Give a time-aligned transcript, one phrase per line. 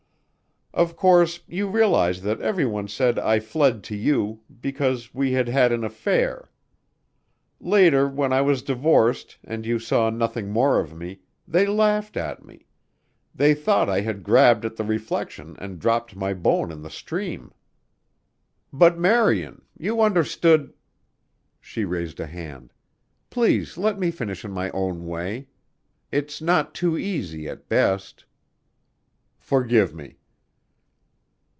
[0.73, 5.73] "Of course, you realize that everyone said I fled to you because we had had
[5.73, 6.49] an affair.
[7.59, 12.45] Later when I was divorced and you saw nothing more of me, they laughed at
[12.45, 12.67] me
[13.35, 17.51] they thought I had grabbed at the reflection and dropped my bone in the stream."
[18.71, 19.63] "But, Marian!
[19.77, 20.71] You understood"
[21.59, 22.71] She raised a hand.
[23.29, 25.47] "Please let me finish in my own way.
[26.13, 28.23] It's not too easy at best."
[29.37, 30.15] "Forgive me."